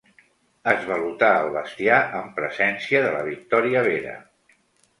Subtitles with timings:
[0.71, 4.19] Esvalotar el bestiar en presència de la Victòria Vera.